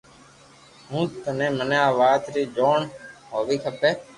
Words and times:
ھون 0.89 1.05
ھين 1.39 1.49
مني 1.57 1.77
آوات 1.89 2.23
ري 2.33 2.43
جوڻ 2.55 2.77
ھووي 3.31 3.55
کمي 3.63 3.91